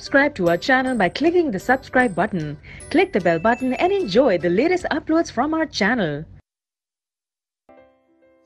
Subscribe 0.00 0.34
to 0.36 0.48
our 0.48 0.56
channel 0.56 0.96
by 0.96 1.10
clicking 1.10 1.50
the 1.50 1.58
subscribe 1.58 2.14
button. 2.14 2.56
Click 2.90 3.12
the 3.12 3.20
bell 3.20 3.38
button 3.38 3.74
and 3.74 3.92
enjoy 3.92 4.38
the 4.38 4.48
latest 4.48 4.86
uploads 4.90 5.30
from 5.30 5.56
our 5.56 5.66
channel. 5.78 6.22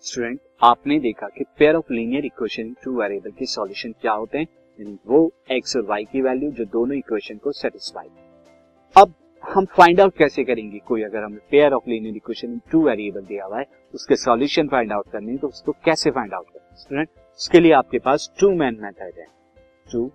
Student 0.05 0.41
आपने 0.63 0.99
देखा 1.01 1.29
कि 1.37 1.45
pair 1.59 1.75
of 1.75 1.93
linear 1.93 2.25
equation 2.27 2.75
two 2.85 2.95
variable 3.01 3.31
के 3.39 3.47
solution 3.53 3.93
क्या 4.01 4.13
होते 4.13 4.39
हैं? 4.39 4.47
यानी 4.79 4.99
वो 5.07 5.21
x 5.59 5.77
और 5.77 5.83
वाई 5.91 6.05
की 6.13 6.23
वैल्यू 6.23 6.51
जो 6.59 6.65
दोनों 6.73 6.97
इक्वेशन 6.97 7.37
को 7.45 7.53
सेटिस्फाई 7.61 8.09
अब 8.97 9.15
हम 9.43 9.65
फाइंड 9.77 10.01
आउट 10.01 10.17
कैसे 10.19 10.45
करेंगे? 10.51 10.79
कोई 10.89 11.03
अगर 11.03 11.23
हमें 11.25 11.39
pair 11.51 11.73
of 11.73 11.89
linear 11.91 12.17
equation 12.17 12.61
two 12.73 12.83
variable 12.89 13.25
दिया 13.31 13.45
हुआ 13.45 13.59
है, 13.59 13.67
उसके 13.95 14.17
सॉल्यूशन 14.25 14.69
फाइंड 14.75 14.93
आउट 14.93 15.11
करने 15.13 15.31
हैं 15.31 15.39
तो 15.39 15.49
उसको 15.55 15.73
कैसे 15.85 16.11
फाइंड 16.19 16.35
आउट 16.35 16.51
करें? 16.51 16.77
स्टूडेंट 16.83 17.09
उसके 17.39 17.61
लिए 17.61 17.73
आपके 17.83 17.99
पास 18.11 18.31
टू 18.41 18.51
मैन 18.65 18.79
मेथड 18.83 19.19
है। 19.19 19.27
टू 19.93 20.11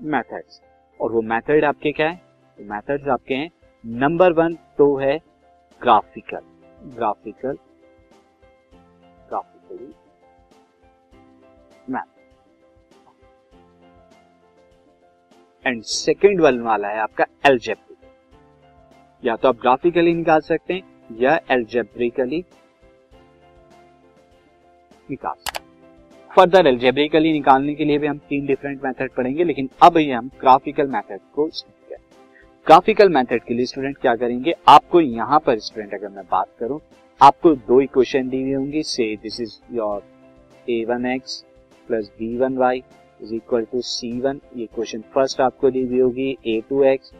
मेथड्स 0.00 0.60
और 1.00 1.12
वो 1.12 1.20
मेथड 1.22 1.64
आपके 1.64 1.92
क्या 1.92 2.08
है? 2.08 2.20
मेथड्स 2.58 3.08
आपके 3.08 3.34
हैं। 3.34 3.50
नंबर 3.84 4.32
वन 4.32 4.54
तो 4.78 4.96
है 4.96 5.16
graphical. 5.82 6.40
Graphical. 6.96 7.56
Graphically 9.28 9.92
math 11.90 12.18
and 15.64 15.82
second 15.82 16.40
one 16.40 16.60
वाला 16.60 16.88
है 16.88 16.98
आपका 16.98 17.24
एल्जेब्रिक 17.46 17.98
या 19.22 19.36
तो 19.36 19.48
आप 19.48 19.56
ग्राफिकली 19.56 20.14
निकाल 20.14 20.40
सकते 20.40 20.74
हैं 20.74 21.16
या 21.20 21.38
एल्जेब्रिकली 21.50 22.44
निकाल 25.10 25.34
सकते 25.34 25.49
फर्दर 26.30 26.66
एल्जेब्रिकली 26.66 27.32
निकालने 27.32 27.74
के 27.74 27.84
लिए 27.84 27.98
भी 27.98 28.06
हम 28.06 28.18
तीन 28.28 28.46
डिफरेंट 28.46 28.84
मेथड 28.84 29.10
पढ़ेंगे, 29.12 29.44
लेकिन 29.44 29.68
अब 29.82 29.96
ये 29.98 30.12
हम 30.12 30.30
ग्राफिकल 30.40 30.86
मेथड 30.88 31.20
को 31.34 31.48
ग्राफिकल 32.66 33.08
मेथड 33.08 33.42
के 33.44 33.54
लिए 33.54 33.66
स्टूडेंट 33.66 33.96
क्या 33.98 34.14
करेंगे? 34.16 34.54
आपको 34.68 35.00
यहाँ 35.00 35.38
पर 35.46 35.58
स्टूडेंट 35.58 35.94
अगर 35.94 36.08
मैं 36.08 36.24
बात 36.30 36.48
करूँ, 36.60 36.80
आपको 37.20 37.54
दो 37.54 37.80
इक्वेशन 37.80 38.28
दी 38.28 38.42
हुई 38.42 38.52
होंगी 38.52 38.82
से 38.82 39.14
this 39.22 39.40
is 39.40 39.56
your 39.72 40.02
A 40.68 40.84
one 40.88 41.06
X 41.06 41.44
plus 41.88 42.10
B 42.18 42.36
one 42.38 42.56
Y 42.58 42.82
is 43.20 43.34
equal 43.34 43.64
to 43.72 43.80
C 43.82 44.10
one 44.20 44.40
ये 44.56 44.66
क्वेश्चन 44.74 45.00
फ़र्स्ट 45.14 45.40
आपको 45.40 45.70
दी 45.70 45.86
हुई 45.86 46.00
होगी 46.00 46.36
A 46.46 46.60
two 46.68 46.82
X 46.84 47.12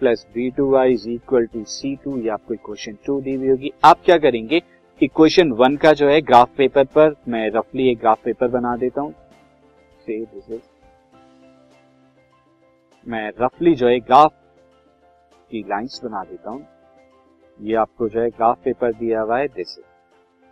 plus 0.00 0.26
B 0.34 0.50
two 0.50 0.70
Y 0.70 0.92
is 0.92 1.08
equal 1.10 1.46
to 1.46 1.64
C 1.68 1.94
two 2.04 2.16
ये 2.18 2.28
आपको 2.30 2.54
इक्वेशन 2.54 2.96
टू 3.06 3.20
दी 3.20 3.34
हुई 3.34 3.48
होगी। 3.48 3.72
आप 3.84 4.04
क्या 4.04 4.18
करेंगे? 4.18 4.62
इक्वेशन 5.02 5.52
वन 5.52 5.76
का 5.76 5.92
जो 5.92 6.08
है 6.08 6.20
ग्राफ 6.20 6.50
पेपर 6.56 6.84
पर, 6.84 7.16
मैं 7.28 7.50
रफली 7.50 7.90
एक 7.90 7.98
ग्राफ 7.98 8.22
पेपर 8.24 8.48
बना 8.48 8.76
देता 8.76 9.00
हूँ। 9.00 9.12
से 10.06 10.24
दिस 10.24 10.50
इज़ 10.50 10.60
मैं 13.08 13.32
रफली 13.40 13.74
जो 13.74 13.88
है 13.88 14.00
ग्राफ 14.00 14.32
की 15.50 15.60
लाइंस 15.60 16.00
बना 16.04 16.24
देता 16.24 16.50
हूँ। 16.50 16.66
ये 17.62 17.74
आपको 17.74 18.08
जो 18.08 18.20
है 18.20 18.30
ग्राफ 18.30 18.58
पेपर 18.64 18.92
दिया 18.92 19.20
हुआ 19.20 19.38
है 19.38 19.48
दिस 19.48 19.78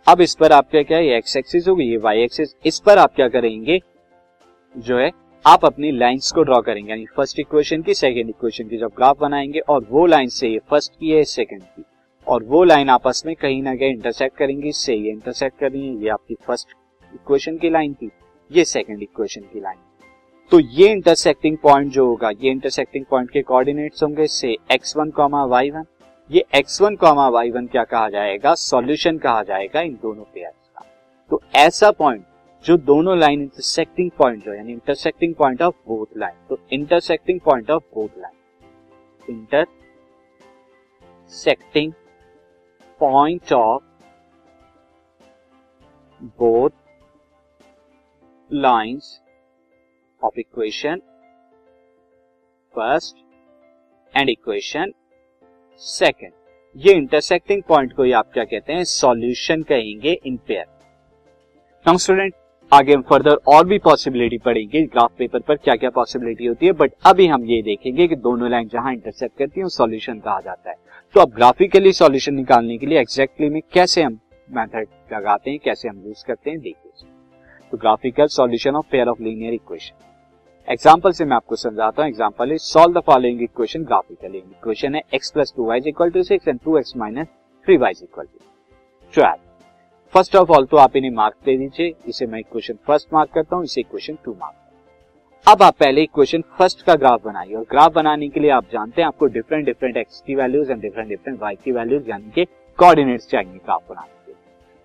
अब 0.07 0.21
इस 0.21 0.35
पर 0.35 0.51
आपका 0.51 0.83
क्या 0.83 0.97
है? 0.97 1.07
एक्स 1.07 1.37
एक्सिस 1.37 1.67
होगी, 1.67 1.83
ये 1.83 1.97
वाई 1.97 2.21
एक्सिस 2.21 2.55
इस 2.65 2.79
पर 2.79 2.97
आप 2.97 3.15
क्या 3.15 3.29
करेंगे? 3.29 3.79
जो 4.77 4.97
है, 4.97 5.11
आप 5.47 5.65
अपनी 5.65 5.91
लाइंस 5.91 6.31
को 6.31 6.43
ड्रॉ 6.43 6.61
करेंगे, 6.61 6.89
यानी 6.89 7.05
फ़र्स्ट 7.05 7.39
इक्वेशन 7.39 7.81
की 7.81 7.93
सेकंड 7.93 8.29
इक्वेशन 8.29 8.67
की 8.67 8.77
जब 8.77 8.87
ग्राफ 8.87 9.19
बनाएँगे, 9.19 9.59
और 9.59 9.87
वो 9.89 10.05
लाइन 10.05 10.27
से 10.27 10.47
ये 10.47 10.59
फ़र्स्ट 10.59 10.93
की 10.99 11.11
है 11.11 11.23
सेकंड 11.23 11.61
की। 11.61 11.83
और 12.29 12.43
वो 12.43 12.63
लाइन 12.63 12.89
आपस 12.89 13.23
में 13.25 13.35
कहीं 13.35 13.61
ना 13.63 13.75
कहीं 13.75 13.89
इंटरसेक्ट 13.89 14.37
करेंगी, 14.37 14.69
इससे 14.69 14.95
ये 14.95 15.11
इंटरसेक्ट 15.11 15.59
कर 15.59 15.71
रही 15.71 15.87
है 15.87 15.95
ये 16.03 16.09
आपकी 16.09 16.35
फ़र्स्ट 16.47 16.73
इक्वेशन 17.13 17.57
की 17.57 17.69
लाइन 17.69 17.93
थी, 17.93 18.09
ये 18.51 18.65
सेकंड 18.65 19.03
इक्वेशन 19.03 19.41
की 19.53 19.59
लाइन 19.59 19.77
तो 20.51 20.59
ये 20.59 20.91
इंटरसेक्टिंग 20.91 21.57
पॉइंट 21.63 21.91
जो 21.93 22.05
होगा, 22.05 22.29
ये 22.31 22.51
इंटरसेक्टिंग 22.51 23.05
पॉइंट 23.09 23.29
के 23.31 23.41
कोऑर्डिनेट्स 23.41 24.03
होंगे 24.03 24.27
से 24.27 24.55
X 24.71 24.95
one 24.97 25.09
comma 25.11 25.43
Y 25.45 25.69
one 25.71 25.85
ये 26.29 26.43
X 26.55 26.81
one 26.81 26.95
comma 26.95 27.27
Y 27.29 27.51
one 27.51 27.67
क्या 27.67 27.83
कहा 27.85 28.09
जाएगा? 28.09 28.53
सॉल्यूशन 28.55 29.17
कहा 29.17 29.43
जाएगा 29.43 29.81
इन 29.81 29.93
दोनों 30.01 30.23
पेयर 30.23 30.49
का। 30.49 30.85
तो 31.31 31.41
ऐसा 31.57 31.91
पॉइंट 31.91 32.25
जो 32.65 32.77
दोनों 32.79 33.17
लाइन 33.17 33.41
इंटरसेक्टिंग 33.41 34.09
पॉइंट 34.17 34.45
जो 34.45 34.53
यानी 34.53 34.73
intersecting 34.73 35.33
point 35.35 35.61
of 35.61 35.75
both 35.87 36.17
line 36.17 36.35
तो 36.49 36.57
intersecting 36.73 37.39
point 37.39 37.71
of 37.71 37.83
both 37.95 38.17
line 38.17 38.33
intersecting 39.27 41.93
point 43.03 43.53
of 43.53 43.83
both 46.39 46.69
lines 48.51 49.05
of 50.23 50.39
equation 50.39 51.01
first 52.73 53.17
and 54.17 54.29
equation 54.29 54.93
second 55.81 56.31
ये 56.75 56.93
इंटरसेक्टिंग 56.93 57.61
पॉइंट 57.63 57.93
को 57.93 58.03
ही 58.03 58.11
आप 58.11 58.31
क्या 58.33 58.43
कहते 58.43 58.73
हैं? 58.73 58.83
सॉल्यूशन 58.83 59.63
कहेंगे 59.63 60.19
इन 60.25 60.37
पेयर 60.37 60.65
नाउ 61.87 61.97
स्टूडेंट 61.97 62.33
आगे 62.71 62.93
हम 62.93 63.01
फर्दर 63.01 63.37
और 63.47 63.65
भी 63.65 63.77
पॉसिबिलिटी 63.79 64.37
पढ़ेंगे। 64.37 64.81
ग्राफ 64.81 65.11
पेपर 65.17 65.39
पर 65.39 65.55
क्या 65.55 65.75
क्या 65.75 65.89
पॉसिबिलिटी 65.89 66.45
होती 66.45 66.65
है? 66.65 66.71
बट 66.71 66.91
अभी 67.05 67.27
हम 67.27 67.45
ये 67.45 67.61
देखेंगे 67.61 68.07
कि 68.07 68.15
दोनों 68.15 68.49
लाइन 68.51 68.67
जहाँ 68.67 68.93
इंटरसेक्ट 68.93 69.37
करती 69.37 69.61
है 69.61 69.67
सॉल्यूशन 69.67 70.19
कहा 70.19 70.39
जाता 70.41 70.69
है। 70.69 70.75
तो 71.15 71.19
अब 71.19 71.29
ग्राफिकली 71.35 71.91
सॉल्यूशन 71.93 72.33
निकालने 72.35 72.77
के 72.77 72.85
लिए 72.85 72.99
एग्जैक्टली 72.99 73.45
exactly 73.45 73.53
में 73.53 73.61
कैसे 73.73 74.01
हम 74.01 74.19
मेथड 74.49 74.87
लगाते 75.13 75.49
हैं, 75.49 75.59
कैसे 75.59 75.87
हम 75.87 76.03
यूज़ 76.07 76.23
करते 76.27 76.49
हैं, 76.49 76.59
देखिए 76.59 77.07
तो 77.71 77.77
graphical 77.77 78.27
solution 78.27 78.75
of 78.75 78.85
pair 78.91 79.07
of 79.07 79.21
linear 79.23 79.53
equation 79.53 79.95
example 80.67 81.11
से 81.11 81.25
मैं 81.25 81.35
आपको 81.35 81.55
समझाता 81.55 82.01
हूँ। 82.01 82.09
Example 82.09 82.51
is 82.51 82.61
solve 82.63 82.93
the 82.93 83.03
following 83.05 83.41
equation 83.43 83.83
graphically 83.83 84.37
equation 84.37 84.95
है। 84.95 85.01
X 85.13 85.31
plus 85.31 85.53
two 85.55 85.65
Y 85.67 85.81
equal 85.87 86.09
to 86.11 86.23
six 86.23 86.47
and 86.47 86.59
two 86.63 86.77
X 86.77 86.95
minus 86.97 87.27
three 87.67 87.77
Y 87.77 87.93
equal 88.03 88.25
to 88.25 88.39
twelve 89.13 89.47
first 90.13 90.35
of 90.35 90.51
all 90.51 90.65
तो 90.65 90.77
आप 90.77 90.95
इन्हें 90.95 91.11
mark 91.11 91.35
दे 91.45 91.57
दीजिए। 91.57 91.93
इसे 92.07 92.25
मैं 92.25 92.39
इक्वेशन 92.39 92.77
फ़र्स्ट 92.87 93.13
मार्क 93.13 93.31
करता 93.33 93.55
हूँ। 93.55 93.63
इसे 93.63 93.81
इक्वेशन 93.81 94.17
टू 94.25 94.33
मार्क 94.33 94.55
अब 95.45 95.61
आप 95.63 95.75
पहले 95.79 96.01
इक्वेशन 96.03 96.41
फ़र्स्ट 96.57 96.81
का 96.85 96.93
ग्राफ 96.95 97.23
बनाइए 97.23 97.53
और 97.55 97.63
ग्राफ 97.69 97.91
बनाने 97.93 98.27
के 98.29 98.39
लिए 98.39 98.49
आप 98.51 98.65
जानते 98.71 99.01
हैं 99.01 99.07
आपको 99.07 99.25
डिफरेंट 99.27 99.65
डिफरेंट 99.65 99.95
एक्स 99.97 100.21
की 100.27 100.35
values 100.35 100.71
and 100.71 100.81
different 100.81 101.09
different 101.09 101.39
Y 101.41 101.55
की 101.55 101.71
वैल्यूज़ 101.71 102.09
यानी 102.09 102.31
कि 102.35 102.45
कोऑर्डिनेट्स 102.79 103.27
चाहिए 103.29 103.53
ग्राफ 103.55 103.81
बनाने 103.89 104.07
के 104.27 104.33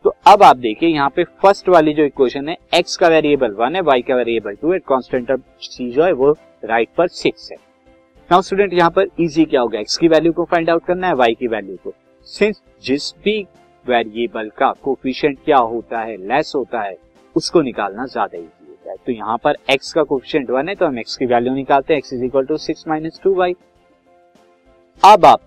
तो 0.04 0.14
अब 0.26 0.42
आप 0.42 0.56
देखिए 0.58 0.88
यहाँ 0.88 1.10
पे 1.16 1.24
फ़र्स्ट 1.42 1.68
वाली 1.68 1.94
जो 1.94 2.04
इक्वेशन 2.04 2.48
है 2.48 2.56
एक्स 2.74 2.96
का 2.96 3.08
वेरिएबल 3.08 3.52
वन 3.54 3.76
है 3.76 3.80
वाई 3.82 4.02
का 4.02 4.16
वेरिएबल 4.16 4.54
टू 4.54 4.72
है 4.72 4.78
कॉन्स्टेंट 4.86 5.30
ऑफ़ 5.30 5.40
सी 5.62 5.90
जो 5.90 6.04
है 6.04 6.12
वो 6.14 6.32
राइट 6.64 6.88
पर 6.98 7.08
सिक्स 7.10 7.50
है। 7.52 7.56
नाउ 8.30 8.42
स्टूडेंट 8.42 8.72
यहाँ 8.72 8.90
पर 8.90 9.08
इजी 9.20 9.44
क्या 9.44 9.60
होगा? 9.60 9.78
एक्स 9.78 9.96
की 9.96 10.08
वैल्यू 10.08 10.32
को 10.32 10.44
फाइंड 10.46 10.70
आउट 10.70 10.84
करना 10.86 11.06
है 11.06 11.14
वाई 11.14 11.34
की 11.34 11.48
वैल्यू 11.48 11.76
को। 11.84 11.94
सिंस 12.26 12.62
जिस 12.84 13.12
भी 13.24 13.40
वेरिएबल 13.86 14.50
का 14.58 14.72
कोफिशियंट 14.84 15.38
क्या 15.44 15.58
होता 15.58 16.00
है 16.00 16.16
लेस 16.28 16.52
होता 16.56 16.82
है, 16.82 16.96
उसको 17.36 17.62
निकालना 17.62 18.06
ज़्यादा 18.06 18.38
इजी 18.38 18.63
है। 18.94 18.98
तो 19.06 19.12
यहाँ 19.12 19.36
पर 19.44 19.56
x 19.70 19.92
का 19.92 20.02
कोफिशियंट 20.02 20.50
वन 20.50 20.68
है 20.68 20.74
तो 20.74 20.86
हम 20.86 21.00
x 21.00 21.16
की 21.16 21.26
वैल्यू 21.26 21.54
निकालते 21.54 21.94
हैं, 21.94 22.00
x 22.02 22.12
is 22.12 22.24
equal 22.24 22.44
to 22.46 22.56
six 22.58 22.84
minus 22.88 23.20
two 23.24 23.34
Y 23.34 23.54
अब 25.02 25.24
आप 25.26 25.40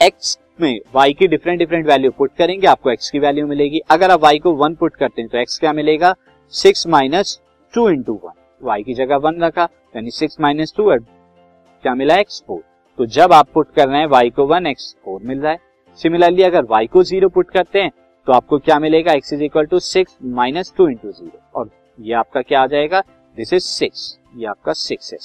x 0.00 0.36
में 0.60 0.78
y 0.96 1.12
की 1.14 1.26
डिफरेंट 1.28 1.58
डिफरेंट 1.58 1.86
वैल्यू 1.86 2.10
पुट 2.10 2.30
करेंगे, 2.38 2.66
आपको 2.66 2.92
x 2.92 3.08
की 3.10 3.18
वैल्यू 3.18 3.46
मिलेगी। 3.46 3.80
अगर 3.90 4.10
आप 4.10 4.20
y 4.22 4.38
को 4.40 4.52
वन 4.56 4.74
पुट 4.74 4.96
करते 4.96 5.22
हैं 5.22 5.30
तो 5.30 5.42
x 5.42 5.58
क्या 5.58 5.72
मिलेगा? 5.72 6.14
Six 6.52 6.86
minus 6.88 7.38
two 7.74 7.88
into 7.88 8.20
one 8.24 8.32
Y 8.60 8.82
की 8.82 8.94
जगह 8.94 9.16
वन 9.18 9.42
रखा, 9.42 9.68
यानी 9.94 10.10
सिक्स 10.12 10.40
माइनस 10.40 10.74
टू 10.76 10.90
क्या 10.90 11.94
मिला? 11.94 12.16
एक्स 12.16 12.42
फोर 12.48 12.62
तो 12.98 13.06
जब 13.08 13.32
आप 13.32 13.48
पुट 13.54 13.72
कर 13.76 13.88
रहे 13.88 14.00
हैं, 14.00 14.08
y 14.08 14.30
को 14.32 14.46
वन 14.46 14.66
एक्स 14.66 14.94
फोर 15.04 15.20
मिल 15.22 15.38
रहा 15.38 15.52
है। 15.52 15.58
सिमिलरली 15.98 16.42
अगर 16.42 16.64
y 16.72 16.88
को 16.88 17.02
ज़ीरो 17.04 17.28
पुट 17.28 17.50
करते 17.50 17.82
हैं 17.82 17.90
तो 18.26 18.32
आपको 18.32 18.58
क्या 18.58 18.78
मिलेगा? 18.78 19.12
x 19.14 19.32
is 19.32 19.42
equal 19.42 19.66
to 19.66 19.78
six 19.80 20.16
minus 20.24 20.72
two 20.76 20.88
into 20.88 21.10
zero 21.12 21.40
और 21.54 21.70
ये 21.98 22.14
आपका 22.14 22.42
क्या 22.42 22.62
आ 22.62 22.66
जाएगा? 22.66 23.00
दिस 23.36 23.52
इज़ 23.52 23.62
सिक्स 23.62 24.18
ये 24.36 24.46
आपका 24.46 24.72
सिक्स 24.72 25.12
है। 25.12 25.18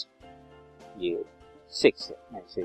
ये 1.00 1.24
सिक्स 1.74 2.10
है। 2.12 2.18
मैं 2.34 2.42
इसे 2.42 2.64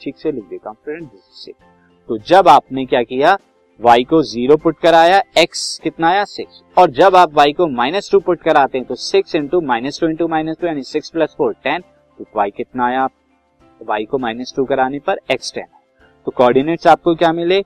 ठीक 0.00 0.16
से 0.18 0.32
लिख 0.32 0.44
देता 0.44 0.70
हूँ 0.70 0.76
फ्रेंड 0.84 1.02
दिस 1.02 1.20
इज़ 1.20 1.44
सिक्स 1.44 2.06
तो 2.08 2.18
जब 2.18 2.48
आपने 2.48 2.84
क्या 2.86 3.02
किया? 3.02 3.36
Y 3.80 4.04
को 4.08 4.22
ज़ीरो 4.22 4.56
पुट 4.56 4.78
कराया, 4.78 5.20
x 5.38 5.78
कितना 5.78 6.08
आया? 6.08 6.24
सिक्स 6.24 6.62
और 6.78 6.90
जब 6.90 7.16
आप 7.16 7.34
y 7.34 7.54
को 7.56 7.66
माइनस 7.66 8.08
टू 8.12 8.20
पुट 8.20 8.42
कराते 8.42 8.78
हैं 8.78 8.86
तो 8.86 8.94
six 8.94 9.34
into 9.34 9.60
minus 9.60 10.00
two 10.00 10.08
into 10.08 10.28
minus 10.28 10.56
two 10.60 10.66
यानी 10.66 10.82
सिक्स 10.82 11.10
प्लस 11.10 11.34
फोर 11.38 11.52
टेन 11.64 11.80
तो 12.18 12.24
y 12.38 12.50
कितना 12.56 12.86
आया? 12.86 13.06
Y 13.90 14.06
को 14.06 14.18
माइनस 14.18 14.52
टू 14.56 14.64
कराने 14.64 14.98
पर 14.98 15.20
x 15.32 15.54
टेन 15.54 15.66
तो 16.26 16.30
कोऑर्डिनेट्स 16.30 16.86
आपको 16.86 17.14
क्या 17.14 17.32
मिले? 17.32 17.62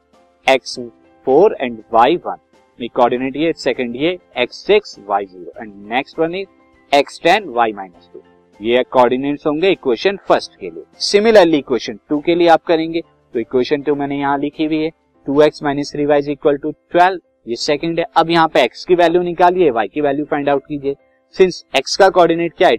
X 0.46 0.78
four 1.26 1.56
and 1.60 1.82
y 1.94 2.16
one 2.26 2.36
coordinate 2.78 3.36
ये 3.36 3.52
सेकंड 3.56 3.96
ये, 3.96 4.18
x 4.40 4.52
six 4.66 4.96
y 5.10 5.24
zero 5.24 5.62
and 5.62 5.72
next 5.88 6.18
one 6.18 6.34
is 6.34 6.46
x 6.92 7.22
ten 7.22 7.52
y 7.58 7.72
minus 7.76 8.10
two 8.12 8.22
ये 8.60 8.82
कोऑर्डिनेट्स 8.92 9.46
होंगे 9.46 9.70
इक्वेशन 9.70 10.16
फ़र्स्ट 10.28 10.56
के 10.56 10.70
लिए. 10.70 10.84
सिमिलरली 11.00 11.58
इक्वेशन 11.58 11.98
टू 12.08 12.20
के 12.20 12.34
लिए 12.34 12.48
आप 12.48 12.62
करेंगे. 12.64 13.00
तो 13.34 13.38
इक्वेशन 13.40 13.82
टू 13.82 13.94
मैंने 13.94 14.18
यहाँ 14.18 14.38
लिखी 14.38 14.64
हुई 14.64 14.78
है. 14.78 14.90
Two 15.26 15.40
X 15.42 15.62
minus 15.62 15.92
three 15.92 16.06
Y 16.06 16.32
equal 16.32 16.56
to 16.56 16.70
twelve 16.70 17.20
ये 17.46 17.56
सेकंड 17.56 17.98
है. 17.98 18.06
अब 18.16 18.30
यहाँ 18.30 18.48
पे 18.54 18.66
x 18.68 18.84
की 18.84 18.94
वैल्यू 18.94 19.22
निकालिए, 19.22 19.70
y 19.72 19.88
की 19.94 20.00
वैल्यू 20.00 20.24
फाइंड 20.24 20.48
आउट 20.48 20.62
कीजिए. 20.68 20.94
सिंस 21.34 21.64
x 21.76 21.96
का 21.96 22.08
कोऑर्डिनेट 22.08 22.54
क्या 22.58 22.68
है? 22.68 22.76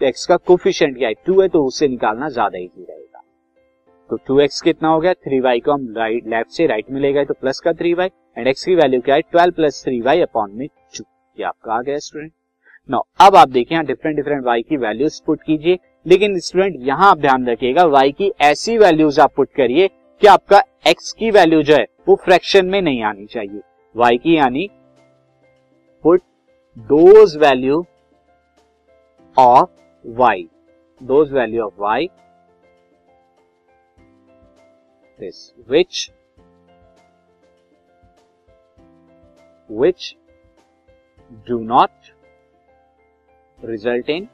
एक्स 0.00 0.26
का 0.26 0.36
कोफिशियंट 0.38 0.96
क्या 0.98 1.08
है? 1.08 1.14
टू 1.26 1.40
है 1.40 1.48
तो 1.48 1.64
उससे 1.64 1.88
निकालना 1.88 2.28
ज़्यादा 2.28 2.58
इजी 2.58 2.82
रहेगा. 2.82 2.93
तो 4.14 4.18
टू 4.26 4.38
एक्स 4.40 4.60
कितना 4.62 4.88
हो 4.88 4.98
गया? 5.00 5.12
थ्री 5.14 5.38
वाई 5.40 5.60
को 5.60 5.72
हम 5.72 5.86
राइट 5.96 6.26
लेफ़्ट 6.28 6.50
से 6.50 6.66
राइट 6.66 6.90
में 6.90 7.00
ले 7.00 7.12
गए 7.12 7.24
तो 7.24 7.34
प्लस 7.34 7.60
का 7.60 7.72
थ्री 7.72 7.92
वाई 7.94 8.08
एंड 8.38 8.48
एक्स 8.48 8.64
की 8.64 8.74
वैल्यू 8.74 9.00
क्या 9.00 9.14
है? 9.14 9.20
Twelve 9.22 9.52
plus 9.52 9.82
three 9.84 10.00
Y 10.00 10.20
upon 10.20 10.50
में 10.52 10.66
टू 10.98 11.04
ये 11.36 11.44
आपका 11.44 11.74
आ 11.74 11.80
गया 11.80 11.98
स्टूडेंट 11.98 12.32
नो 12.88 13.02
अब 13.20 13.36
आप 13.36 13.48
देखिए 13.48 13.76
यहाँ 13.76 13.86
डिफरेंट 13.86 14.16
डिफरेंट 14.16 14.44
वाई 14.44 14.62
की 14.62 14.76
वैल्यूज़ 14.76 15.20
पुट 15.26 15.42
कीजिए, 15.42 15.78
लेकिन 16.06 16.38
स्टूडेंट 16.40 16.76
यहाँ 16.86 17.10
आप 17.10 17.18
ध्यान 17.18 17.46
रखिएगा 17.46 17.84
वाई 17.88 18.12
की 18.12 18.32
ऐसी 18.42 18.78
वैल्यूज़ 18.78 19.20
आप 19.20 19.34
पुट 19.36 19.50
करिए 19.56 19.88
कि 19.88 20.26
आपका 20.28 20.62
एक्स 20.86 21.12
की 21.12 21.30
वैल्यू 21.30 21.62
जो 21.62 21.74
है, 21.74 21.86
वो 22.08 22.16
फ्रैक्शन 22.24 22.66
में 22.66 22.80
नहीं 22.82 23.02
आनी 23.04 23.26
चाहिए. 23.26 23.60
वाई 23.94 24.18
की 24.18 24.36
यानी 24.36 24.68
put 26.04 26.22
those 26.76 27.36
value 27.38 27.84
of 29.36 29.70
Y 30.04 30.48
those 31.00 31.32
value 31.32 31.62
of 31.62 31.80
Y 31.80 32.08
this 35.20 35.52
which 35.70 36.10
which 39.70 40.14
do 41.48 41.58
not 41.64 42.12
result 43.58 44.10
in 44.10 44.28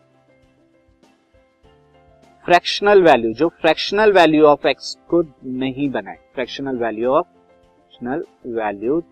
fractional 2.47 3.03
value 3.03 3.33
जो 3.35 3.49
फ्रैक्शनल 3.61 4.13
वैल्यू 4.13 4.45
ऑफ़ 4.47 4.67
एक्स 4.69 4.97
को 5.09 5.23
नहीं 5.45 5.89
बनाए. 5.91 6.17
Fractional 6.35 6.77
value 6.77 7.11
of 7.11 7.27
fractional 7.27 8.25
value 8.57 9.03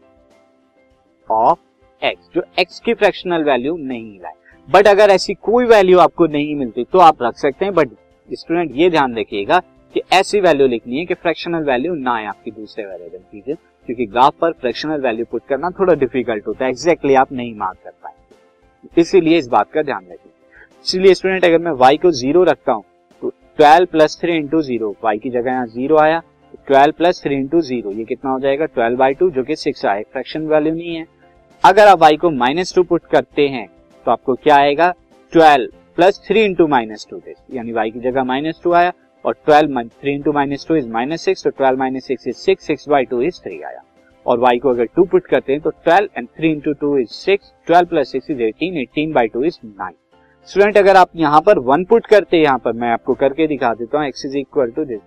of 1.29 2.05
X 2.05 2.31
जो 2.35 2.43
एक्स 2.61 2.81
की 2.81 2.95
fractional 2.95 3.45
value 3.45 3.77
नहीं 3.77 4.21
लाए. 4.21 4.35
But 4.69 4.87
अगर 4.87 5.11
ऐसी 5.11 5.35
कोई 5.35 5.65
वैल्यू 5.67 5.99
आपको 5.99 6.27
नहीं 6.27 6.55
मिलती 6.55 6.85
तो 6.85 6.99
आप 6.99 7.23
रख 7.23 7.37
सकते 7.37 7.65
हैं 7.65 7.75
बट 7.75 7.91
स्टूडेंट 8.29 8.77
ये 8.77 8.91
ध्यान 8.91 9.19
रखिएगा 9.19 9.61
कि 9.95 10.03
ऐसी 10.13 10.41
वैल्यू 10.41 10.67
लिखनी 10.67 10.99
है 10.99 11.05
कि 11.07 11.15
फ्रैक्शनल 11.15 11.65
वैल्यू 11.65 11.95
ना 11.95 12.15
आए 12.15 12.25
आपकी 12.27 12.51
दूसरे 12.51 12.85
वेरिएबल 12.85 13.19
की 13.33 13.41
क्योंकि 13.41 14.07
ग्राफ 14.07 14.35
पर 14.41 14.53
फ्रैक्शनल 14.53 15.01
वैल्यू 15.01 15.25
पुट 15.31 15.43
करना 15.49 15.71
थोड़ा 15.71 15.95
डिफ़िकल्ट 15.95 16.47
होता 16.47 16.65
है 16.65 16.71
एग्जैक्टली 16.71 17.15
आप 17.15 17.33
नहीं 17.33 17.55
मार्क 17.55 17.79
कर 17.85 17.91
पाएँगे 18.03 19.01
इसीलिए 19.01 19.39
इस 19.39 19.49
बात 19.49 19.71
का 19.73 19.83
ध्यान 19.83 20.05
रखिए 20.05 20.33
इसलिए 20.85 21.15
स्टूडेंट 21.15 21.45
अगर 21.45 21.59
मैं 21.59 21.73
y 21.83 21.99
को 22.03 22.11
ज़ीरो 22.11 22.43
रखता 22.45 22.73
हूँ 22.73 22.85
तो 23.23 23.33
12 23.61 23.87
plus 23.87 24.19
three 24.21 24.37
into 24.37 24.61
zero 24.63 24.95
Y 25.05 25.19
की 25.19 25.31
जगह 25.31 25.51
यहाँ 25.51 25.67
ज़ीरो 25.67 25.97
आया 25.97 26.23
twelve 26.67 26.93
plus 26.99 27.23
three 27.23 27.35
into 27.35 27.61
zero 27.61 27.91
ये 27.93 28.05
कितना 28.05 28.31
हो 28.31 28.41
जाएगा? 28.41 28.65
ट्वेल्व 28.65 28.97
बाई 28.99 29.15
टू 29.15 29.31
जो 29.31 29.43
कि 29.45 29.57
सिक्स 29.57 29.85
आए 29.87 30.03
फ्रैक्शन 30.13 30.47
वैल्यू 30.47 30.75
नहीं 30.75 30.95
है। 30.97 31.07
अगर 31.65 31.89
आप 31.89 31.99
वाई 31.99 32.17
को 32.17 32.31
माइनस 32.31 32.75
टू 32.75 32.83
पुट 32.83 33.07
करते 33.13 33.49
हैं 33.49 33.67
तो 34.07 34.11
आपको 34.11 34.35
क्या 34.35 34.57
आएगा? 34.57 34.91
Twelve 35.33 35.73
plus 35.97 36.21
three 36.27 36.45
into 36.45 36.67
minus 36.67 37.07
two 37.11 37.21
यानी 37.55 37.73
वाई 37.73 37.91
की 37.91 38.01
जगह 38.01 38.25
माइनस 38.25 38.61
टू 38.65 38.73
आया 38.73 38.93
और 39.29 39.35
twelve 39.47 39.81
three 39.83 40.13
into 40.13 40.33
minus 40.33 40.65
two 40.69 40.77
is 40.77 40.89
minus 40.91 41.25
six 41.25 41.45
तो 41.45 41.51
twelve 41.51 41.79
minus 41.79 42.07
six 42.07 42.27
is 42.29 42.37
six 42.37 42.67
six 42.67 42.89
by 42.89 43.05
two 43.05 43.21
is 43.23 43.41
three 43.43 43.61
आया। 43.63 43.81
और 44.27 44.39
y 44.41 44.59
को 44.61 44.69
अगर 44.71 44.85
टू 44.97 45.05
पुट 45.07 45.27
करते 45.27 45.53
हैं 45.53 45.61
तो 45.63 45.71
twelve 45.71 46.09
and 46.17 46.29
three 46.29 46.51
into 46.51 46.73
two 46.81 46.97
is 46.99 47.09
six 47.11 47.53
twelve 47.67 47.89
plus 47.89 48.13
six 48.13 48.31
is 48.31 48.43
eighteen 48.43 48.77
eighteen 48.79 49.13
by 49.13 49.29
two 49.29 49.45
is 49.45 49.59
nine 49.65 49.95
student 50.49 50.79
अगर 50.79 50.97
आप 50.97 51.11
यहाँ 51.17 51.41
पर 51.47 51.59
वन 51.61 51.85
पुट 51.85 52.07
करते 52.07 52.37
हैं, 52.37 52.45
यहाँ 52.45 52.59
पर 52.65 52.73
मैं 52.73 52.91
आपको 52.91 53.15
करके 53.15 53.47
दिखा 53.47 53.73
देता 53.75 53.99
हूँ 53.99 54.07
X 54.07 54.25
is 54.27 54.37
equal 54.39 54.71
to 54.71 54.85
this 54.85 55.01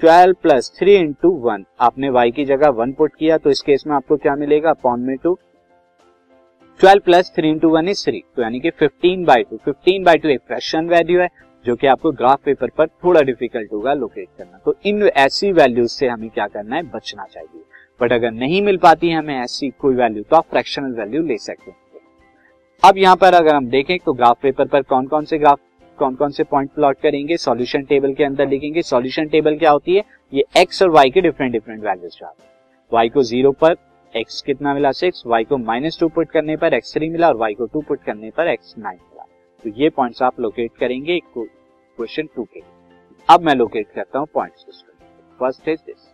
twelve 0.00 0.34
plus 0.42 0.72
three 0.78 0.94
into 0.96 1.30
one 1.42 1.64
आपने 1.80 2.10
y 2.12 2.30
की 2.36 2.44
जगह 2.44 2.70
वन 2.78 2.92
पुट 2.92 3.14
किया 3.18 3.38
तो 3.38 3.50
इस 3.50 3.60
केस 3.60 3.84
में 3.86 3.94
आपको 3.96 4.16
क्या 4.16 4.34
मिलेगा 4.36 4.70
अपॉन 4.70 5.00
में 5.00 5.16
two 5.16 5.38
twelve 6.80 7.02
plus 7.04 7.32
three 7.36 7.50
into 7.50 7.68
one 7.70 7.88
is 7.88 8.04
three 8.06 8.22
तो 8.36 8.42
यानी 8.42 8.60
कि 8.60 8.70
fifteen 8.78 9.24
by 9.24 9.42
two 9.42 9.56
fifteen 9.64 10.04
by 10.04 10.18
two 10.18 10.28
एक 10.28 10.40
फ्रैक्शन 10.46 10.88
वैल्यू 10.88 11.20
है। 11.20 11.28
जो 11.66 11.74
कि 11.76 11.86
आपको 11.86 12.10
ग्राफ 12.12 12.42
पेपर 12.44 12.70
पर 12.70 12.86
थोड़ा 13.04 13.20
डिफ़िकल्ट 13.22 13.72
होगा 13.72 13.92
लोकेट 13.94 14.28
करना। 14.38 14.58
तो 14.64 14.74
इन 14.86 15.02
ऐसी 15.06 15.50
वैल्यूज़ 15.52 15.90
से 15.90 16.08
हमें 16.08 16.28
क्या 16.30 16.46
करना 16.46 16.76
है? 16.76 16.82
बचना 16.84 17.24
चाहिए। 17.24 17.62
बट 18.00 18.12
अगर 18.12 18.30
नहीं 18.32 18.60
मिल 18.62 18.76
पाती 18.76 19.08
है 19.08 19.16
हमें 19.16 19.34
ऐसी 19.36 19.70
कोई 19.70 19.94
वैल्यू 19.94 20.22
तो 20.22 20.36
आप 20.36 20.44
फ्रैक्शनल 20.50 20.92
वैल्यू 20.94 21.22
ले 21.22 21.36
सकते 21.38 21.70
हैं। 21.70 21.78
अब 22.82 22.98
यहाँ 22.98 23.16
पर 23.16 23.34
अगर 23.34 23.54
हम 23.54 23.66
देखें 23.68 23.98
तो 23.98 24.12
ग्राफ 24.12 24.38
पेपर 24.42 24.66
पर 24.68 24.82
कौन 24.84 25.06
कौन 25.06 25.24
से 25.24 25.38
ग्राफ 25.38 25.60
कौन 25.98 26.14
कौन 26.14 26.30
से 26.30 26.44
पॉइंट 26.44 26.70
प्लॉट 26.70 26.98
करेंगे? 27.02 27.36
सॉल्यूशन 27.36 27.82
टेबल 27.84 28.12
के 28.14 28.24
अंदर 28.24 28.48
लिखेंगे। 28.48 28.82
सॉल्यूशन 28.82 29.28
टेबल 29.28 29.56
क्या 29.58 29.70
होती 29.70 29.96
है? 29.96 30.02
ये 30.32 30.44
एक्स 30.56 30.82
और 30.82 30.90
वाई 30.90 31.10
के 31.10 31.20
डिफरेंट 31.20 31.52
डिफरेंट 31.52 31.84
वैल्यूज़ 31.84 32.18
वाई 32.92 33.08
को 33.08 33.22
ज़ीरो 33.22 33.52
पर 33.52 33.76
एक्स 34.14 34.40
कितना 34.42 34.74
मिला? 34.74 34.90
सिक्स 34.92 35.22
वाई 35.26 35.44
को 35.44 35.56
माइनस 35.58 35.98
टू 36.00 36.08
पुट 36.08 36.30
करने 36.30 36.56
पर 36.56 36.74
एक्स 36.74 36.94
थ्री 36.94 37.08
मिला 37.10 37.28
और 37.28 37.36
वाई 37.36 37.54
को 37.54 37.66
टू 37.66 37.80
पुट 37.80 38.02
करने 38.02 38.30
पर 38.30 38.48
एक्स 38.48 38.74
नाइन 38.78 38.98
मिला। 38.98 39.24
तो 39.64 39.70
ये 39.80 39.88
पॉइंट्स 39.90 40.22
आप 40.22 40.40
लोकेट 40.40 40.70
करेंगे। 40.80 41.20
क्वेश्चन 41.96 42.26
टू 42.34 42.42
के 42.54 42.60
अब 43.28 43.40
मैं 43.44 43.54
लोकेट 43.54 43.90
करता 43.94 44.18
हूँ 44.18 44.26
points 44.34 44.82
first 45.40 45.68
is 45.68 45.80
this 45.86 46.08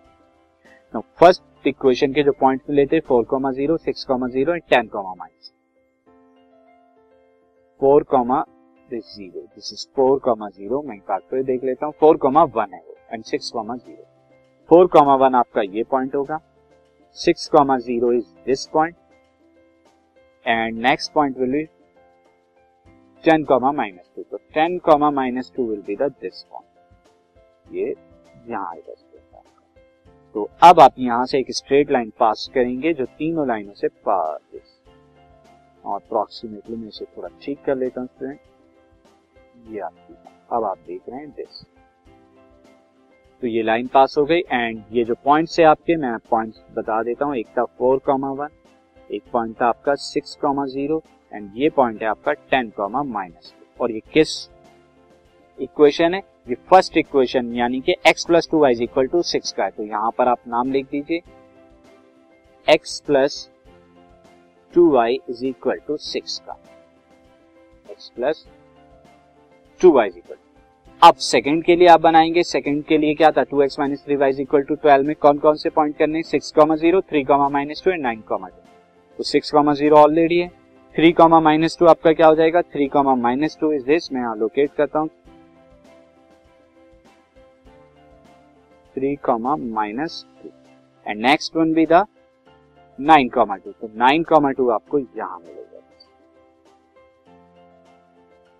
first 1.21 1.67
equation 1.67 2.13
के 2.13 2.23
जो 2.23 2.33
पॉइंट 2.41 2.61
मिले 2.69 2.85
थे 2.87 3.01
four 3.09 3.25
comma 3.31 3.51
zero 3.53 3.77
six 3.79 4.05
comma 4.05 4.29
zero 4.29 4.55
and 4.55 4.63
ten 4.71 4.87
comma 4.93 5.15
minus 5.19 5.53
four 7.81 8.03
comma 8.11 8.41
this 8.89 9.15
zero 9.17 9.41
this 9.55 9.73
is 9.73 9.87
four 9.97 10.19
comma 10.25 10.49
zero 10.49 10.83
मैं 10.89 10.99
फैक्टर 11.01 11.43
देख 11.43 11.65
लेता 11.65 11.87
हूँ। 11.87 11.95
फोर 12.01 12.17
कॉमा 12.25 12.43
वन 12.57 12.75
है 12.75 12.81
वो 12.81 12.97
and 13.13 13.25
six 13.25 13.51
comma 13.55 13.77
zero 13.77 14.05
four 14.71 14.87
comma 14.97 15.15
one 15.25 15.35
आपका 15.35 15.63
ये 15.63 15.83
पॉइंट 15.91 16.15
होगा। 16.15 16.39
Six 17.17 17.49
comma 17.57 17.79
zero 17.89 18.13
is 18.13 18.27
this 18.47 18.67
point 18.73 18.97
and 20.47 20.79
next 20.87 21.13
point 21.15 21.39
will 21.39 21.53
be 21.53 21.65
ten 23.25 23.45
comma 23.45 23.73
minus 23.73 24.11
two 24.17 24.23
तो 24.23 24.39
ten 24.55 24.79
comma 24.79 25.11
minus 25.11 25.53
two 25.57 25.67
will 25.67 25.81
be 25.81 25.97
this 25.97 26.45
ये 27.73 27.95
यहाँ 28.49 28.71
आएगा 28.71 28.95
तो 30.35 30.51
अब 30.63 30.81
आप 30.81 30.95
यहाँ 30.99 31.27
से 31.27 31.39
एक 31.39 31.47
स्ट्रेट 31.51 31.91
लाइन 31.91 32.13
पास 32.19 32.51
करेंगे 32.55 32.93
जो 32.93 33.05
तीनों 33.05 33.49
लाइनों 33.49 33.73
से 33.73 33.89
पास 33.89 34.39
और 35.85 36.01
अप्रोक्सीमेटली 36.01 36.77
मैं 36.77 36.89
इसे 36.89 37.05
थोड़ा 37.05 37.29
ठीक 37.43 37.65
कर 37.65 37.77
लेता 37.77 38.01
हूँ 38.01 38.09
ये 39.71 39.81
आपकी 39.81 40.15
अब 40.53 40.65
आप 40.65 40.79
देख 40.87 41.01
रहे 41.09 41.21
हैं 41.21 41.31
दिस 41.31 41.65
तो 43.41 43.47
ये 43.47 43.63
लाइन 43.63 43.87
पास 43.87 44.15
हो 44.19 44.25
गई 44.25 44.39
एंड 44.39 44.85
ये 44.93 45.05
जो 45.05 45.15
पॉइंट्स 45.15 45.61
है 45.61 45.67
आपके, 45.67 45.97
मैं 45.97 46.19
पॉइंट्स 46.19 46.65
बता 46.75 47.03
देता 47.03 47.25
हूँ। 47.25 47.37
एक 47.37 47.47
था 47.59 47.65
फोर 47.65 47.99
कॉमा 47.99 48.31
वन 48.31 48.49
एक 49.13 49.23
पॉइंट 49.33 49.61
था 49.61 49.67
आपका 49.67 49.95
सिक्स 49.95 50.35
कॉमा 50.35 50.67
ज़ीरो 50.67 51.03
एंड 51.33 51.51
ये 51.55 51.71
पॉइंट 51.71 52.03
है 52.03 52.09
आपका 52.09 52.33
टेन 52.33 52.71
कॉमा 52.71 53.03
माइनस 53.03 53.55
और 53.83 53.93
ये 53.93 54.01
किस 54.13 54.31
इक्वेशन 55.59 56.15
है? 56.15 56.21
ये 56.49 56.55
फ़र्स्ट 56.71 56.97
इक्वेशन 56.97 57.55
यानी 57.55 57.81
कि 57.81 57.95
x 58.07 58.27
plus 58.27 58.49
two 58.51 58.59
Y 58.61 58.83
equal 58.83 59.07
to 59.07 59.23
six 59.25 59.53
का 59.53 59.65
है। 59.65 59.71
तो 59.71 59.85
यहाँ 59.85 60.11
पर 60.19 60.29
आप 60.29 60.39
नाम 60.49 60.73
लिख 60.73 60.87
दीजिए। 60.91 61.21
x 62.67 63.01
plus 63.07 63.49
two 64.75 64.91
Y 64.93 65.19
is 65.31 65.45
equal 65.47 65.79
to 65.87 65.97
six 65.99 66.39
का। 66.47 66.57
x 67.93 68.09
plus 68.09 68.45
two 69.81 69.91
Y 69.93 70.09
equal 70.09 70.37
अब 71.03 71.15
सेकंड 71.17 71.65
के 71.65 71.77
लिए 71.77 71.89
आप 71.89 72.01
बनाएँगे। 72.01 72.43
सेकंड 72.43 72.85
के 72.85 72.99
लिए 72.99 73.15
क्या 73.15 73.31
था? 73.31 73.43
Two 73.43 73.63
X 73.63 73.79
minus 73.79 74.05
three 74.05 74.17
Y 74.17 74.41
equal 74.41 74.63
to 74.63 74.75
twelve 74.75 75.07
में 75.07 75.15
कौन 75.17 75.39
कौन 75.39 75.57
से 75.57 75.71
पॉइंट 75.71 75.97
करने 75.99 76.23
six 76.23 76.53
comma 76.53 76.77
zero 76.77 77.01
three 77.03 77.23
comma 77.25 77.49
minus 77.51 77.83
two 77.85 77.91
and 77.91 78.03
nine 78.03 78.21
comma 78.29 78.49
two 78.49 78.61
तो 79.19 79.23
सिक्स 79.25 79.51
कॉमा 79.53 79.75
ज़ीरो 79.75 79.97
ऑलरेडी 79.97 80.39
है। 80.39 80.51
थ्री 80.95 81.11
कॉमा 81.13 81.39
माइनस 81.41 81.77
टू 81.79 81.87
आपका 81.87 82.13
क्या 82.13 82.27
हो 82.29 82.35
जाएगा? 82.35 82.61
Three 82.63 82.87
comma 82.87 83.15
minus 83.15 83.57
two 83.61 83.71
is 83.73 83.85
this, 83.85 84.13
मैं 84.13 84.21
यहाँ 84.21 84.37
लोकेट 84.37 84.75
करता 84.75 84.99
हूँ। 84.99 85.09
Three 88.97 89.15
comma 89.25 89.55
minus 89.57 90.25
two. 90.43 90.49
And 91.07 91.21
next 91.21 91.57
one 91.57 91.73
be 91.75 91.87
the 91.87 92.05
nine 92.99 93.29
comma 93.29 93.57
two. 93.57 93.73
तो 93.73 93.91
नाइन 93.97 94.23
कॉमा 94.23 94.51
टू 94.51 94.69
आपको 94.71 94.99
यहाँ 94.99 95.39
मिलेगा। 95.39 95.81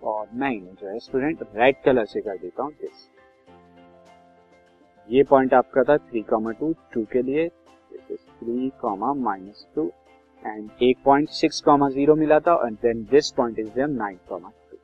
और 0.03 0.27
नाइन 0.35 0.67
जो 0.81 0.89
है 0.89 0.99
स्टूडेंट 0.99 1.43
रेड 1.55 1.75
कलर 1.85 2.05
से 2.05 2.21
कर 2.21 2.37
देता 2.37 2.63
हूँ 2.63 2.71
दिस 2.81 3.09
ये 5.09 5.23
पॉइंट 5.23 5.53
आपका 5.53 5.83
था 5.83 5.97
थ्री 5.99 6.21
कॉमा 6.23 6.51
टू 6.51 6.73
टू 6.93 7.05
के 7.11 7.21
लिए। 7.21 7.49
Three 7.49 8.69
comma 8.81 9.13
minus 9.13 9.67
two. 9.75 9.91
And 10.45 10.69
एक 10.83 10.97
पॉइंट 11.05 11.29
सिक्स 11.31 11.61
कॉमा 11.61 11.89
ज़ीरो 11.89 12.15
मिला 12.15 12.39
था 12.39 12.53
and 12.65 12.77
then 12.81 13.03
this 13.11 13.31
point 13.31 13.59
is 13.59 13.69
there 13.69 13.87
nine 13.87 14.19
comma 14.29 14.49
two 14.71 14.77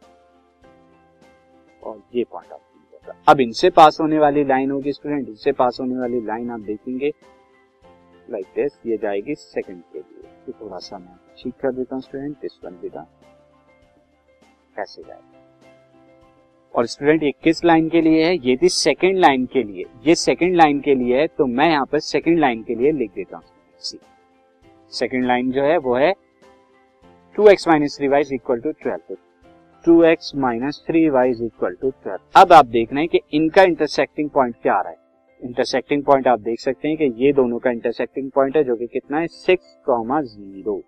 और 1.84 2.02
ये 2.16 2.24
पॉइंट 2.32 2.52
आपको 2.52 2.68
अब 3.28 3.40
इनसे 3.42 3.70
पास 3.70 3.98
होने 4.02 4.18
वाली 4.20 4.44
लाइन 4.44 4.72
होगी 4.72 4.92
स्टूडेंट 4.94 5.28
इनसे 5.28 5.52
पास 5.52 5.78
होने 5.80 5.98
वाली 5.98 6.20
लाइन 6.26 6.50
आप 6.52 6.60
देखेंगे। 6.62 7.12
लाइक 8.30 8.46
like 8.46 8.56
दिस 8.56 8.74
ये 8.86 8.98
जाएगी 8.98 9.36
सेकंड 9.36 9.82
के 9.94 10.00
लिए। 10.00 10.30
तो 10.46 10.54
थोड़ा 10.62 10.78
सा 10.78 10.98
मैं 10.98 11.16
ठीक 11.38 11.54
कर 11.62 11.72
देता 11.72 11.96
हूँ 11.96 12.02
स्टूडेंट 12.04 12.36
दिस 12.42 12.60
वन 12.64 12.76
विदा 12.82 13.02
कैसे 14.76 15.04
जाएगा। 15.04 15.38
और 16.74 16.86
स्टूडेंट 16.86 17.24
ये 17.24 17.32
किस 17.44 17.64
लाइन 17.66 17.90
के 17.90 18.02
लिए 18.02 18.26
है? 18.26 18.36
ये 18.38 18.58
थी 18.58 18.70
सेकेंड 18.70 19.18
लाइन 19.18 19.46
के 19.46 19.64
लिए। 19.64 19.86
ये 20.08 20.16
सेकेंड 20.18 20.56
लाइन 20.56 20.80
के 20.82 20.96
लिए 20.96 21.20
है 21.20 21.28
तो 21.28 21.46
मैं 21.48 21.70
यहाँ 21.70 21.86
पर 21.86 22.00
सेकेंड 22.02 22.40
लाइन 22.40 22.64
के 22.64 22.76
लिए 22.76 22.92
लिख 22.92 23.12
देता 23.16 23.38
हूँ। 23.38 23.46
सेकेंड 24.92 25.26
लाइन 25.26 25.52
जो 25.52 25.64
है 25.64 25.78
वो 25.78 25.96
है 25.96 26.14
two 27.38 27.48
X 27.50 27.68
minus 27.68 27.98
three 27.98 28.08
Y 28.08 28.24
equal 28.34 28.60
to 28.60 28.72
twelve. 28.74 29.16
Two 29.86 30.04
X 30.04 30.32
minus 30.38 30.84
three 30.88 31.08
Y 31.10 31.30
is 31.30 31.44
equal 31.44 31.76
to 31.82 31.90
twelve. 31.92 32.20
अब 32.36 32.54
आप 32.54 32.66
देख 32.68 32.92
रहे 32.94 33.02
हैं 33.02 33.10
कि 33.10 33.20
इनका 33.34 33.64
इंटरसेक्टिंग 33.64 34.30
पॉइंट 34.30 34.56
क्या 34.62 34.74
आ 34.74 34.82
रहा 34.82 34.90
है। 34.90 34.98
इंटरसेक्टिंग 35.42 36.04
पॉइंट 36.04 36.28
आप 36.28 36.40
देख 36.42 36.60
सकते 36.60 36.88
हैं 36.88 36.98
कि 36.98 37.12
ये 37.18 37.32
दोनों 37.34 37.60
का 37.60 37.72
इंटरसेक्टिंग 37.72 38.30
पॉइंट 38.32 38.58
है 38.58 38.64
जो 38.64 38.76
कि 38.76 38.88
कितना 38.88 39.20
है? 39.20 39.28
Six 39.28 39.78
comma 39.86 40.22
zero 40.24 40.82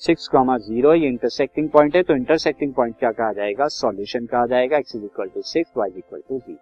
six 0.00 0.28
comma 0.28 0.56
zero 0.58 0.92
ये 0.94 1.08
इंटरसेक्टिंग 1.08 1.68
पॉइंट 1.70 1.96
है 1.96 2.02
तो 2.02 2.16
इंटरसेक्टिंग 2.16 2.72
पॉइंट 2.74 2.96
क्या 2.98 3.10
कहा 3.12 3.32
जाएगा? 3.32 3.66
सॉल्यूशन 3.68 4.26
कहा 4.26 4.46
जाएगा। 4.46 4.78
X 4.78 4.96
is 4.96 5.04
equal 5.04 5.28
to 5.28 5.42
six 5.44 5.72
Y 5.76 5.88
equal 5.88 6.20
to 6.20 6.38
zero 6.38 6.58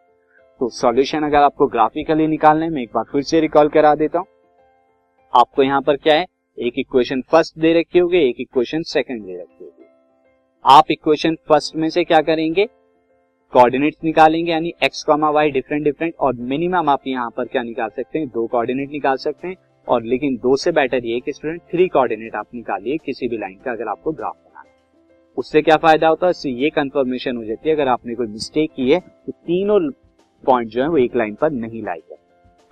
तो 0.61 0.69
सॉल्यूशन 0.73 1.23
अगर 1.23 1.43
आपको 1.43 1.67
ग्राफिकली 1.69 2.27
निकालने 2.29 2.69
में 2.69 2.81
एक 2.83 2.91
बार 2.95 3.05
फिर 3.13 3.23
से 3.23 3.41
रिकॉल 3.41 3.69
करा 3.69 3.95
देता 3.95 4.19
हूँ। 4.19 4.27
आपको 5.33 5.63
यहाँ 5.63 5.81
पर 5.83 5.97
क्या 5.97 6.15
है? 6.15 6.27
एक 6.59 6.75
इक्वेशन 6.79 7.21
फ़र्स्ट 7.31 7.59
दे 7.59 7.73
रखी 7.73 7.99
होगी, 7.99 8.19
एक 8.19 8.41
इक्वेशन 8.41 8.83
सेकंड 8.85 9.25
दे 9.25 9.35
रखी 9.35 9.65
होगी। 9.65 9.85
आप 10.65 10.91
इक्वेशन 10.91 11.37
फ़र्स्ट 11.49 11.77
में 11.77 11.89
से 11.91 12.05
क्या 12.05 12.21
करेंगे? 12.23 12.67
कोऑर्डिनेट्स 13.53 14.05
निकालेंगे, 14.05 14.51
यानी 14.53 14.73
X 14.85 15.03
comma 15.05 15.31
Y 15.31 15.51
different 15.51 15.85
different 15.85 16.15
और 16.17 16.35
मिनिमम 16.35 16.89
आप 16.89 17.07
यहाँ 17.07 17.31
पर 17.37 17.47
क्या 17.47 17.63
निकाल 17.63 17.89
सकते 17.91 18.19
हैं? 18.19 18.29
दो 18.29 18.47
कोऑर्डिनेट 18.47 18.91
निकाल 18.91 19.17
सकते 19.19 19.49
हैं, 19.49 19.57
और 19.89 20.03
लेकिन 20.05 20.37
दो 20.37 20.57
से 20.57 20.73
बेटर 20.73 21.05
ये 21.07 21.21
स्टूडेंट 21.29 21.61
थ्री 21.71 21.89
कोऑर्डिनेट 21.89 22.35
आप 22.35 22.47
निकालिए 22.55 22.97
किसी 23.05 23.29
भी 23.29 23.39
लाइन 23.39 23.59
का, 23.65 23.73
अगर 23.73 23.89
आपको 23.89 24.13
ग्राफ 24.13 24.37
उससे 25.37 25.61
क्या 25.63 25.77
फ़ायदा 25.77 26.09
होता 26.09 26.27
है? 26.27 26.31
उससे 26.31 26.51
ये 26.51 26.69
कंफर्मेशन 26.71 27.37
हो 27.37 27.45
जाती 27.45 27.69
है, 27.69 27.75
अगर 27.75 27.89
आपने 27.89 28.15
कोई 28.15 28.27
मिस्टेक 28.27 28.71
की 28.73 28.91
है 28.91 28.99
तो 29.01 29.33
तीनों 29.33 29.79
पॉइंट 30.45 30.69
जो 30.71 30.83
है 30.83 30.89
वो 30.89 30.97
एक 30.99 31.17
लाइन 31.17 31.35
पर 31.35 31.51
नहीं 31.53 31.83
लाएगा 31.83 32.17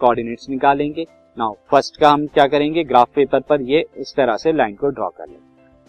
कोऑर्डिनेट्स 0.00 0.48
निकालेंगे 0.50 1.04
नाउ 1.36 1.54
फ़र्स्ट 1.70 1.96
का 1.96 2.10
हम 2.10 2.26
क्या 2.26 2.46
करेंगे? 2.46 2.82
ग्राफ 2.84 3.08
पेपर 3.14 3.40
पर 3.40 3.60
ये 3.60 3.84
इस 3.96 4.14
तरह 4.16 4.36
से 4.36 4.52
लाइन 4.52 4.74
को 4.74 4.88
ड्रॉ 4.88 5.08
कर 5.08 5.26
लेंगे। 5.26 5.40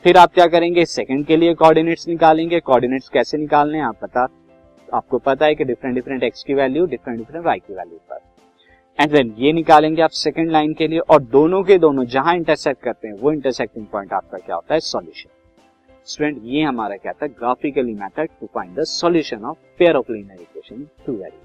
फिर 0.06 0.18
आप 0.18 0.34
क्या 0.34 0.46
करेंगे? 0.48 0.86
सेकंड 0.86 1.26
के 1.26 1.38
लिए 1.38 1.54
कोऑर्डिनेट्स 1.54 2.08
निकालेंगे। 2.08 2.60
कोऑर्डिनेट्स 2.60 3.10
कैसे 3.10 3.38
निकालने 3.38 3.80
आप 3.82 3.98
पता? 4.02 4.28
आपको 4.94 5.18
पता 5.18 5.46
है 5.46 5.56
कि 5.56 5.64
डिफरेंट 5.64 5.96
डिफरेंट 5.96 6.24
एक्स 6.24 6.44
की 6.44 6.54
वैल्यू 6.54 6.86
डिफरेंट 6.86 7.20
डिफरेंट 7.20 7.46
वाई 7.46 7.60
की 7.60 7.74
वैल्यू 7.74 7.98
पर। 8.10 8.20
एंड 9.00 9.12
देन 9.12 9.34
ये 9.38 9.54
निकालेंगे 9.54 10.02
आप 10.02 10.10
सेकंड 10.14 10.52
लाइन 10.52 10.74
के 10.74 10.88
लिए 10.88 11.00
और 11.00 11.22
दोनों 11.22 11.64
के 11.64 11.78
दोनों 11.78 12.06
जहाँ 12.08 12.36
इंटरसेक्ट 12.36 12.82
करते 12.84 13.08
हैं, 13.08 13.16
वो 13.16 13.32
इंटरसेक्टिंग 13.32 13.86
पॉइंट 13.86 14.14
आपका 14.14 14.38
क्या 14.38 14.56
होता 14.56 14.74
है? 14.74 14.80
सॉल्यूशन 14.82 15.30
स्टूडेंट 16.08 16.42
ये 16.44 16.62
हमारा 16.64 16.96
क्या 16.98 17.14
था? 17.14 17.28
Graphically 17.30 17.94
method 17.94 18.30
to 18.40 18.50
find 18.56 18.80
the 18.80 18.84
solution 18.90 19.44
of 19.44 19.58
pair 19.80 19.96
of 19.96 20.12
linear 20.12 20.42
equation 20.42 20.88
two 21.06 21.12
variable 21.14 21.43